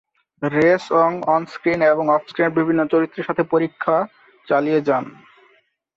[0.41, 5.05] Race Wong on screen এবং অফ-স্ক্রিনের বিভিন্ন চরিত্রের সাথে পরীক্ষণ করা চালিয়ে যান।